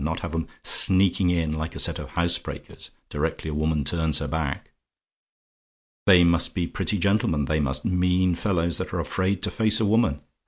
[0.03, 4.27] not have 'em sneaking in, like a set of housebreakers, directly a woman turns her
[4.27, 4.71] back.
[6.07, 9.85] They must be pretty gentlemen, they must; mean fellows, that are afraid to face a
[9.85, 10.21] woman!